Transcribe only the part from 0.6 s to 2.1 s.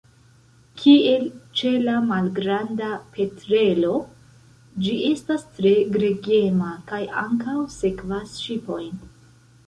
Kiel ĉe la